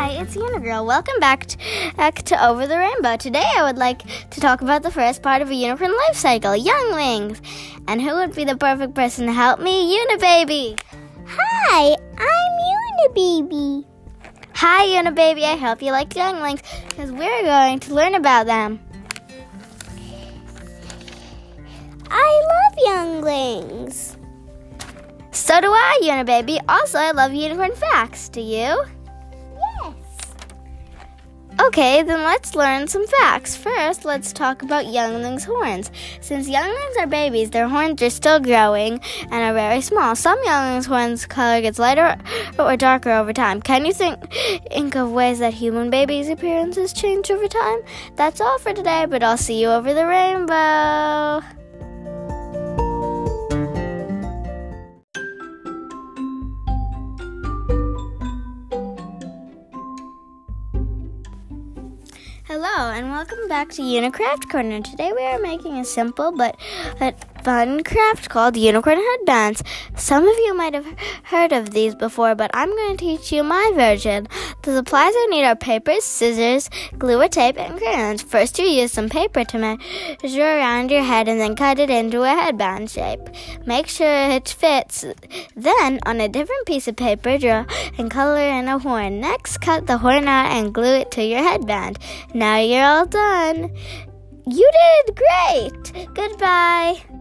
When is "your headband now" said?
91.24-92.58